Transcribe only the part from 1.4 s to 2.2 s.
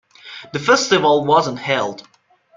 held.